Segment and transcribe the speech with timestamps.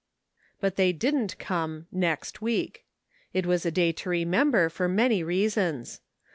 [0.59, 2.85] But they didn't come "next week."
[3.33, 6.01] It was a day to remember for many reasons.